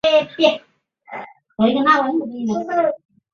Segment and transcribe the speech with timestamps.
[0.03, 0.07] 不
[1.63, 2.95] 会透漏他们的位置